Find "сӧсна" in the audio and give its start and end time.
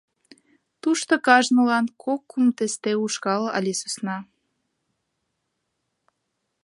3.79-4.17